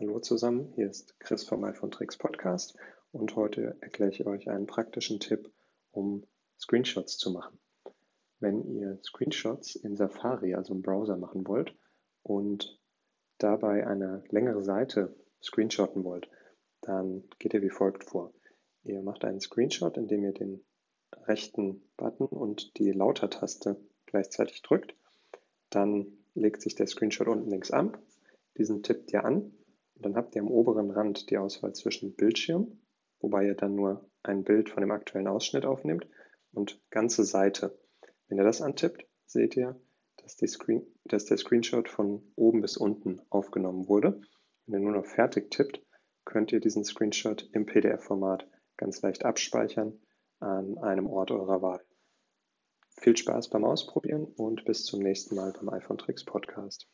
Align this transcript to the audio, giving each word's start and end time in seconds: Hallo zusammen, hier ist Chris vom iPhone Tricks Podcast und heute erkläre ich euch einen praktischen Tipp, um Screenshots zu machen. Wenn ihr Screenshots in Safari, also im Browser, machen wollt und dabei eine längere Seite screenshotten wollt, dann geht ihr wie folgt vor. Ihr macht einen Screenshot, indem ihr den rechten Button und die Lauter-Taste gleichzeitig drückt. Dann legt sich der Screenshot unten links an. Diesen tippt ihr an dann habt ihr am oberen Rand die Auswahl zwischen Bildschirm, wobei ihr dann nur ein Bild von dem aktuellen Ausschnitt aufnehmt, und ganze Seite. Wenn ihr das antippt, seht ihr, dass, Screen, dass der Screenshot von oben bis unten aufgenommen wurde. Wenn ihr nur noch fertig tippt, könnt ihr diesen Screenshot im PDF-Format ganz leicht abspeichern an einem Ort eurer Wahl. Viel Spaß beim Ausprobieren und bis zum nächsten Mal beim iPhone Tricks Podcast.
Hallo 0.00 0.18
zusammen, 0.20 0.72
hier 0.74 0.88
ist 0.88 1.20
Chris 1.20 1.44
vom 1.44 1.62
iPhone 1.64 1.90
Tricks 1.90 2.16
Podcast 2.16 2.74
und 3.12 3.36
heute 3.36 3.76
erkläre 3.82 4.10
ich 4.10 4.24
euch 4.24 4.48
einen 4.48 4.66
praktischen 4.66 5.20
Tipp, 5.20 5.52
um 5.90 6.26
Screenshots 6.58 7.18
zu 7.18 7.30
machen. 7.30 7.58
Wenn 8.40 8.64
ihr 8.74 8.98
Screenshots 9.04 9.76
in 9.76 9.94
Safari, 9.94 10.54
also 10.54 10.72
im 10.72 10.80
Browser, 10.80 11.18
machen 11.18 11.46
wollt 11.46 11.76
und 12.22 12.80
dabei 13.36 13.86
eine 13.86 14.24
längere 14.30 14.64
Seite 14.64 15.14
screenshotten 15.42 16.04
wollt, 16.04 16.28
dann 16.80 17.24
geht 17.38 17.52
ihr 17.52 17.62
wie 17.62 17.70
folgt 17.70 18.02
vor. 18.02 18.32
Ihr 18.84 19.02
macht 19.02 19.26
einen 19.26 19.40
Screenshot, 19.40 19.98
indem 19.98 20.24
ihr 20.24 20.32
den 20.32 20.64
rechten 21.26 21.82
Button 21.98 22.26
und 22.26 22.78
die 22.78 22.92
Lauter-Taste 22.92 23.76
gleichzeitig 24.06 24.62
drückt. 24.62 24.96
Dann 25.68 26.06
legt 26.34 26.62
sich 26.62 26.74
der 26.74 26.86
Screenshot 26.86 27.28
unten 27.28 27.50
links 27.50 27.70
an. 27.70 27.94
Diesen 28.56 28.82
tippt 28.82 29.12
ihr 29.12 29.26
an 29.26 29.52
dann 30.04 30.16
habt 30.16 30.34
ihr 30.34 30.42
am 30.42 30.48
oberen 30.48 30.90
Rand 30.90 31.30
die 31.30 31.38
Auswahl 31.38 31.74
zwischen 31.74 32.14
Bildschirm, 32.14 32.80
wobei 33.20 33.46
ihr 33.46 33.54
dann 33.54 33.74
nur 33.74 34.08
ein 34.22 34.44
Bild 34.44 34.68
von 34.70 34.82
dem 34.82 34.90
aktuellen 34.90 35.28
Ausschnitt 35.28 35.64
aufnehmt, 35.64 36.06
und 36.52 36.80
ganze 36.90 37.24
Seite. 37.24 37.78
Wenn 38.28 38.38
ihr 38.38 38.44
das 38.44 38.60
antippt, 38.60 39.06
seht 39.26 39.56
ihr, 39.56 39.80
dass, 40.18 40.36
Screen, 40.36 40.86
dass 41.04 41.24
der 41.24 41.38
Screenshot 41.38 41.88
von 41.88 42.22
oben 42.36 42.60
bis 42.60 42.76
unten 42.76 43.20
aufgenommen 43.30 43.88
wurde. 43.88 44.20
Wenn 44.66 44.80
ihr 44.82 44.90
nur 44.90 45.00
noch 45.00 45.06
fertig 45.06 45.50
tippt, 45.50 45.84
könnt 46.24 46.52
ihr 46.52 46.60
diesen 46.60 46.84
Screenshot 46.84 47.48
im 47.52 47.66
PDF-Format 47.66 48.48
ganz 48.76 49.02
leicht 49.02 49.24
abspeichern 49.24 49.98
an 50.40 50.78
einem 50.78 51.06
Ort 51.06 51.30
eurer 51.30 51.62
Wahl. 51.62 51.84
Viel 53.00 53.16
Spaß 53.16 53.50
beim 53.50 53.64
Ausprobieren 53.64 54.24
und 54.24 54.64
bis 54.64 54.84
zum 54.84 55.00
nächsten 55.00 55.34
Mal 55.34 55.52
beim 55.52 55.70
iPhone 55.70 55.98
Tricks 55.98 56.24
Podcast. 56.24 56.88